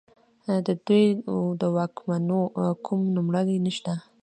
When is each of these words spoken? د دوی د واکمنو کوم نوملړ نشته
د 0.65 0.67
دوی 0.87 1.05
د 1.61 1.63
واکمنو 1.75 2.41
کوم 2.85 3.01
نوملړ 3.15 3.47
نشته 3.65 3.93